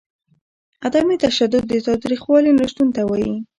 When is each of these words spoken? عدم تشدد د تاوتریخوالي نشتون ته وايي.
عدم 0.85 1.07
تشدد 1.25 1.63
د 1.67 1.73
تاوتریخوالي 1.85 2.51
نشتون 2.59 2.87
ته 2.95 3.01
وايي. 3.09 3.33